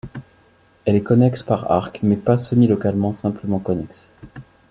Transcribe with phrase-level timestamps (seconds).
[0.83, 4.09] Elle est connexe par arcs mais pas semi-localement simplement connexe.